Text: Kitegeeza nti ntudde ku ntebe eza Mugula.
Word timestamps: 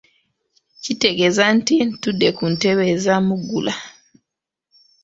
Kitegeeza 0.83 1.43
nti 1.57 1.75
ntudde 1.89 2.29
ku 2.37 2.45
ntebe 2.53 2.83
eza 2.95 3.15
Mugula. 3.27 3.73